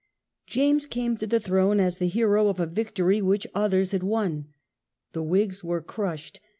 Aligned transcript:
James 0.47 0.87
came 0.87 1.15
to 1.15 1.27
the 1.27 1.39
throne 1.39 1.79
as 1.79 1.99
the 1.99 2.07
hero 2.07 2.47
of 2.47 2.59
a 2.59 2.65
victory 2.65 3.21
which 3.21 3.45
others 3.53 3.91
had 3.91 4.01
won. 4.01 4.47
The 5.13 5.21
Whigs 5.21 5.63
were 5.63 5.83
crushed. 5.83 6.39